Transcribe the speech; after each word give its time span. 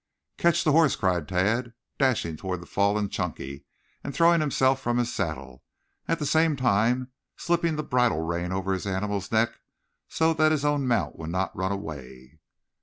"Catch 0.39 0.63
the 0.63 0.71
horse!" 0.71 0.95
cried 0.95 1.27
Tad, 1.27 1.73
dashing 1.99 2.35
toward 2.35 2.63
the 2.63 2.65
fallen 2.65 3.07
Chunky 3.07 3.65
and 4.03 4.15
throwing 4.15 4.41
himself 4.41 4.81
from 4.81 4.97
his 4.97 5.13
saddle, 5.13 5.61
at 6.07 6.17
the 6.17 6.25
same 6.25 6.55
time 6.55 7.11
slipping 7.37 7.75
the 7.75 7.83
bridle 7.83 8.21
rein 8.21 8.51
over 8.51 8.73
his 8.73 8.87
animal's 8.87 9.31
neck 9.31 9.59
so 10.07 10.33
that 10.33 10.51
his 10.51 10.65
own 10.65 10.87
mount 10.87 11.19
would 11.19 11.29
not 11.29 11.55
run 11.55 11.71
away. 11.71 12.39